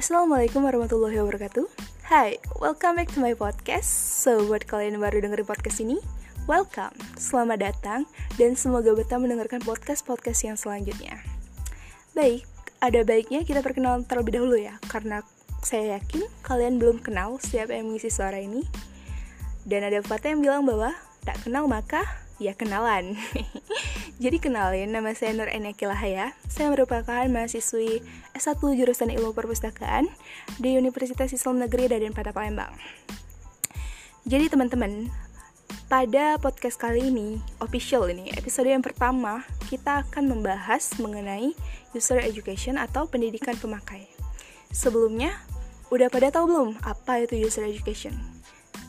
[0.00, 1.68] Assalamualaikum warahmatullahi wabarakatuh.
[2.08, 3.84] Hai, welcome back to my podcast.
[4.24, 6.00] So, buat kalian yang baru dengerin podcast ini
[6.48, 8.08] Welcome, selamat datang
[8.40, 11.20] Dan semoga betah mendengarkan podcast-podcast yang selanjutnya.
[12.16, 12.48] Baik,
[12.80, 15.20] ada baiknya kita perkenalan terlebih dahulu ya Karena
[15.60, 18.64] saya yakin kalian belum kenal siapa yang mengisi suara ini.
[19.68, 20.96] Dan ada pepatah yang bilang bahwa
[21.28, 22.08] Tak kenal maka
[22.40, 23.20] ya kenalan
[24.20, 26.36] Jadi kenalin, nama saya Nur Enyakilah ya.
[26.44, 28.04] Saya merupakan mahasiswi
[28.36, 30.12] S1 jurusan Ilmu Perpustakaan
[30.60, 32.68] di Universitas Islam Negeri Raden Pada Palembang.
[34.28, 35.08] Jadi teman-teman,
[35.88, 39.40] pada podcast kali ini, official ini, episode yang pertama,
[39.72, 41.56] kita akan membahas mengenai
[41.96, 44.04] user education atau pendidikan pemakai.
[44.68, 45.32] Sebelumnya,
[45.88, 48.12] udah pada tahu belum apa itu user education?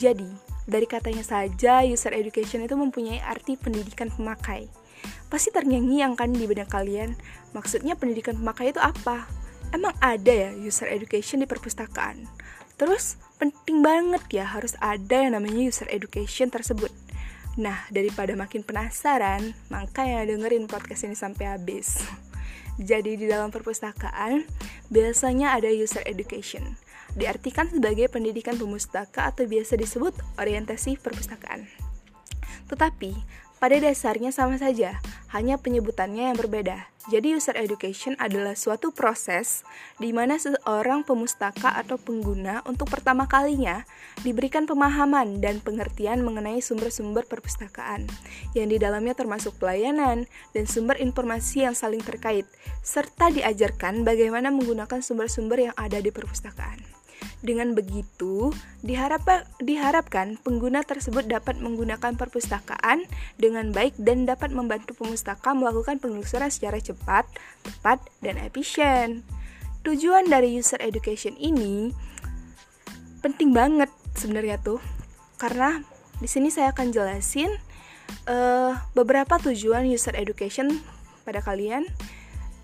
[0.00, 0.32] Jadi,
[0.64, 4.87] dari katanya saja, user education itu mempunyai arti pendidikan pemakai
[5.28, 7.14] pasti terngiang-ngiang kan di benak kalian.
[7.52, 9.28] Maksudnya pendidikan pemakai itu apa?
[9.70, 12.24] Emang ada ya user education di perpustakaan?
[12.78, 16.94] Terus penting banget ya harus ada yang namanya user education tersebut.
[17.58, 21.98] Nah, daripada makin penasaran, makanya dengerin podcast ini sampai habis.
[22.78, 24.46] Jadi di dalam perpustakaan
[24.94, 26.78] biasanya ada user education.
[27.18, 31.66] Diartikan sebagai pendidikan pemustaka atau biasa disebut orientasi perpustakaan.
[32.70, 33.12] Tetapi
[33.58, 35.02] pada dasarnya sama saja,
[35.34, 36.88] hanya penyebutannya yang berbeda.
[37.08, 39.64] Jadi user education adalah suatu proses
[39.96, 43.80] di mana seorang pemustaka atau pengguna untuk pertama kalinya
[44.20, 48.04] diberikan pemahaman dan pengertian mengenai sumber-sumber perpustakaan,
[48.52, 52.44] yang di dalamnya termasuk pelayanan dan sumber informasi yang saling terkait,
[52.84, 56.76] serta diajarkan bagaimana menggunakan sumber-sumber yang ada di perpustakaan.
[57.38, 58.50] Dengan begitu,
[58.82, 63.06] diharapkan, diharapkan pengguna tersebut dapat menggunakan perpustakaan
[63.38, 67.30] dengan baik dan dapat membantu pemustaka melakukan penelusuran secara cepat,
[67.62, 69.22] tepat, dan efisien.
[69.86, 71.94] Tujuan dari user education ini
[73.22, 74.82] penting banget sebenarnya tuh,
[75.38, 75.86] karena
[76.18, 77.54] di sini saya akan jelasin
[78.26, 80.82] uh, beberapa tujuan user education
[81.22, 81.86] pada kalian.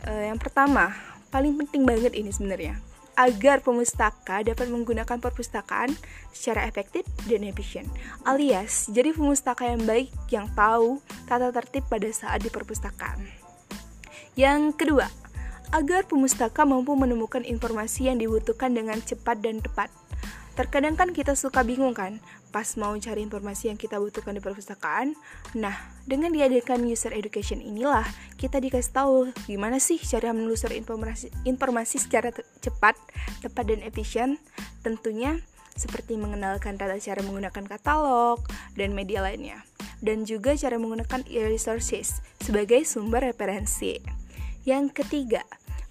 [0.03, 0.91] Uh, yang pertama,
[1.31, 5.95] paling penting banget ini sebenarnya agar pemustaka dapat menggunakan perpustakaan
[6.35, 7.87] secara efektif dan efisien.
[8.27, 13.23] Alias, jadi pemustaka yang baik yang tahu tata tertib pada saat di perpustakaan.
[14.35, 15.07] Yang kedua,
[15.71, 19.91] agar pemustaka mampu menemukan informasi yang dibutuhkan dengan cepat dan tepat.
[20.55, 22.23] Terkadang kan kita suka bingung kan,
[22.55, 25.19] pas mau cari informasi yang kita butuhkan di perpustakaan.
[25.59, 25.75] Nah,
[26.07, 28.07] dengan diadakan user education inilah
[28.39, 29.17] kita dikasih tahu
[29.51, 32.31] gimana sih cara menelusuri informasi informasi secara
[32.63, 32.95] cepat,
[33.43, 34.39] tepat dan efisien.
[34.87, 35.43] Tentunya
[35.75, 38.39] seperti mengenalkan tata cara menggunakan katalog
[38.79, 39.67] dan media lainnya.
[39.99, 43.99] Dan juga cara menggunakan e-resources sebagai sumber referensi.
[44.63, 45.43] Yang ketiga,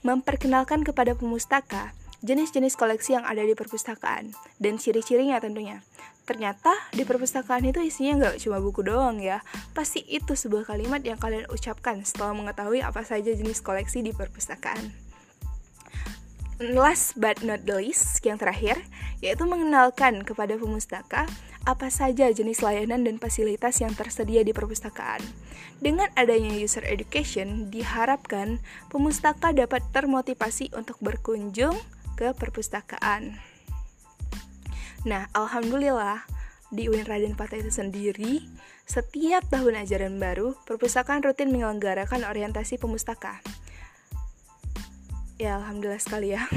[0.08, 1.92] memperkenalkan kepada pemustaka
[2.24, 5.84] jenis-jenis koleksi yang ada di perpustakaan, dan ciri-cirinya tentunya.
[6.24, 9.44] Ternyata di perpustakaan itu isinya nggak cuma buku doang ya,
[9.76, 14.96] pasti itu sebuah kalimat yang kalian ucapkan setelah mengetahui apa saja jenis koleksi di perpustakaan.
[16.64, 18.80] Last but not the least, yang terakhir,
[19.20, 21.28] yaitu mengenalkan kepada pemustaka
[21.68, 25.20] apa saja jenis layanan dan fasilitas yang tersedia di perpustakaan.
[25.84, 31.76] Dengan adanya user education, diharapkan pemustaka dapat termotivasi untuk berkunjung
[32.14, 33.38] ke perpustakaan.
[35.04, 36.24] Nah, alhamdulillah
[36.74, 38.48] di UIN Raden Patah itu sendiri,
[38.90, 43.44] setiap tahun ajaran baru, perpustakaan rutin menyelenggarakan orientasi pemustaka.
[45.38, 46.48] Ya, alhamdulillah sekali ya.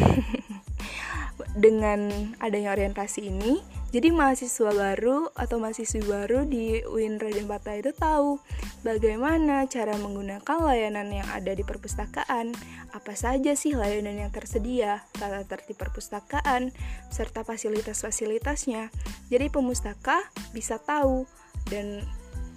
[1.65, 3.61] Dengan adanya orientasi ini,
[3.95, 8.43] jadi mahasiswa baru atau mahasiswi baru di UIN Raden Patah itu tahu
[8.83, 12.51] bagaimana cara menggunakan layanan yang ada di perpustakaan,
[12.91, 16.75] apa saja sih layanan yang tersedia, tata tertib perpustakaan,
[17.15, 18.91] serta fasilitas-fasilitasnya.
[19.31, 20.19] Jadi pemustaka
[20.51, 21.23] bisa tahu
[21.71, 22.03] dan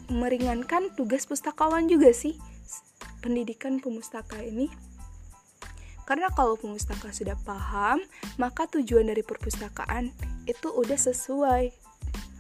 [0.10, 2.42] meringankan tugas pustakawan juga sih
[3.22, 4.89] pendidikan pemustaka ini.
[6.10, 8.02] Karena kalau pemustaka sudah paham,
[8.42, 10.10] maka tujuan dari perpustakaan
[10.50, 11.70] itu udah sesuai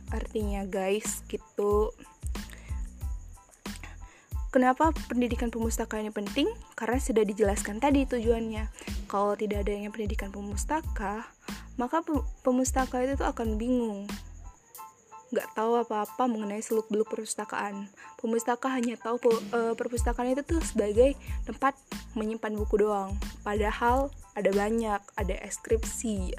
[0.09, 1.93] artinya guys gitu
[4.49, 6.49] Kenapa pendidikan pemustaka ini penting?
[6.73, 8.65] Karena sudah dijelaskan tadi tujuannya.
[9.05, 11.21] Kalau tidak adanya pendidikan pemustaka,
[11.77, 12.01] maka
[12.41, 14.09] pemustaka itu akan bingung.
[15.29, 17.85] Nggak tahu apa-apa mengenai seluk-beluk perpustakaan.
[18.17, 19.21] Pemustaka hanya tahu
[19.53, 21.13] uh, perpustakaan itu tuh sebagai
[21.45, 21.77] tempat
[22.17, 23.13] menyimpan buku doang.
[23.45, 26.33] Padahal ada banyak, ada eskripsi,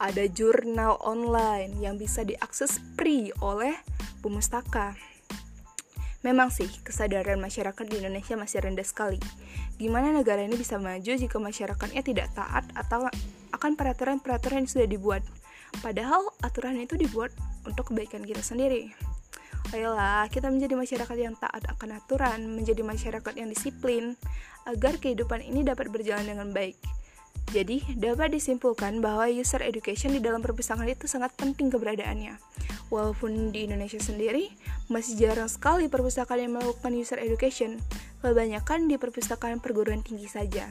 [0.00, 3.76] ada jurnal online yang bisa diakses free oleh
[4.24, 4.96] pemustaka.
[6.24, 9.20] Memang sih, kesadaran masyarakat di Indonesia masih rendah sekali.
[9.76, 13.04] Gimana negara ini bisa maju jika masyarakatnya tidak taat atau
[13.52, 15.20] akan peraturan-peraturan yang sudah dibuat.
[15.82, 17.34] Padahal aturan itu dibuat
[17.64, 18.92] untuk kebaikan kita sendiri.
[19.72, 24.14] Ayolah, kita menjadi masyarakat yang taat akan aturan, menjadi masyarakat yang disiplin,
[24.68, 26.76] agar kehidupan ini dapat berjalan dengan baik.
[27.50, 32.38] Jadi, dapat disimpulkan bahwa user education di dalam perpustakaan itu sangat penting keberadaannya.
[32.92, 34.52] Walaupun di Indonesia sendiri,
[34.92, 37.80] masih jarang sekali perpustakaan yang melakukan user education,
[38.20, 40.70] kebanyakan di perpustakaan perguruan tinggi saja.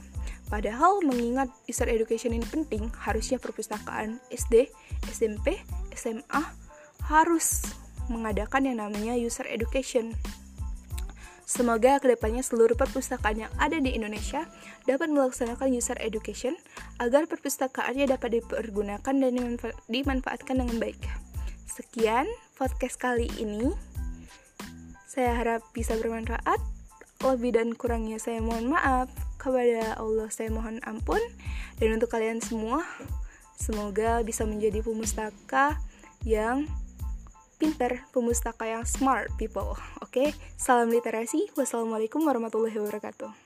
[0.53, 4.69] Padahal mengingat user education ini penting, harusnya perpustakaan SD,
[5.09, 5.57] SMP,
[5.97, 6.45] SMA
[7.09, 7.65] harus
[8.05, 10.13] mengadakan yang namanya user education.
[11.49, 14.45] Semoga ke depannya seluruh perpustakaan yang ada di Indonesia
[14.85, 16.53] dapat melaksanakan user education
[17.01, 19.33] agar perpustakaannya dapat dipergunakan dan
[19.89, 21.01] dimanfaatkan dengan baik.
[21.65, 22.29] Sekian
[22.61, 23.73] podcast kali ini.
[25.09, 26.61] Saya harap bisa bermanfaat.
[27.25, 29.32] Lebih dan kurangnya saya mohon maaf.
[29.43, 31.19] Kepada Allah saya mohon ampun.
[31.75, 32.87] Dan untuk kalian semua,
[33.59, 35.83] semoga bisa menjadi pemustaka
[36.23, 36.63] yang
[37.59, 39.75] pinter, pemustaka yang smart people.
[39.99, 40.27] Oke, okay?
[40.55, 41.51] salam literasi.
[41.59, 43.42] Wassalamualaikum warahmatullahi wabarakatuh.